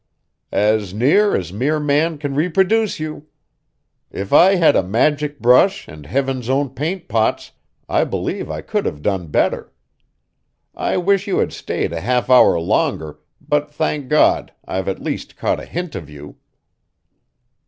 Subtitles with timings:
[0.51, 3.27] "As near as mere man can reproduce you.
[4.09, 7.51] If I had a magic brush and heaven's own paint pots,
[7.87, 9.71] I believe I could have done better.
[10.73, 15.37] I wish you had stayed a half hour longer, but thank God, I've at least
[15.37, 16.37] caught a hint of you!"